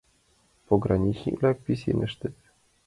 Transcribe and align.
Пограничник-влак 0.67 1.57
писештыныт. 1.65 2.37